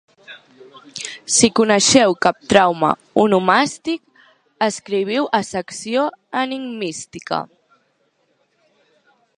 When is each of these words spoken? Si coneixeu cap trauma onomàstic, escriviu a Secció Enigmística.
Si 1.35 1.49
coneixeu 1.59 2.15
cap 2.25 2.39
trauma 2.53 2.89
onomàstic, 3.25 4.03
escriviu 4.69 5.29
a 5.41 5.43
Secció 5.51 6.09
Enigmística. 6.45 7.45